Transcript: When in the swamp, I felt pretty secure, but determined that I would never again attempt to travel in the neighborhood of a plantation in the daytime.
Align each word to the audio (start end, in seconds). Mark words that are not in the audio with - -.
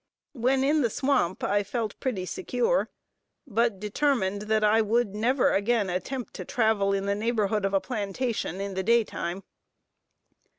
When 0.33 0.63
in 0.63 0.81
the 0.81 0.89
swamp, 0.89 1.43
I 1.43 1.61
felt 1.61 1.99
pretty 1.99 2.25
secure, 2.25 2.89
but 3.45 3.79
determined 3.79 4.41
that 4.49 4.63
I 4.63 4.81
would 4.81 5.13
never 5.13 5.51
again 5.53 5.91
attempt 5.91 6.33
to 6.37 6.43
travel 6.43 6.91
in 6.91 7.05
the 7.05 7.13
neighborhood 7.13 7.65
of 7.65 7.73
a 7.75 7.79
plantation 7.79 8.59
in 8.59 8.73
the 8.73 8.81
daytime. 8.81 9.43